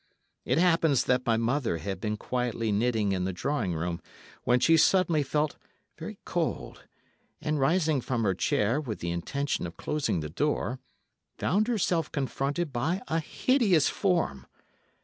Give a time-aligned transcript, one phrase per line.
[0.45, 4.01] It appears that my mother had been quietly knitting in the drawing room,
[4.45, 5.57] when she suddenly felt
[5.95, 6.85] very cold,
[7.39, 10.79] and rising from her chair, with the intention of closing the door,
[11.37, 14.47] found herself confronted by a hideous form.